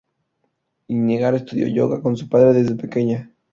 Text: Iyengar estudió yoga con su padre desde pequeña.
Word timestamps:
Iyengar 0.89 1.35
estudió 1.35 1.67
yoga 1.67 2.01
con 2.01 2.17
su 2.17 2.27
padre 2.27 2.53
desde 2.53 2.73
pequeña. 2.73 3.29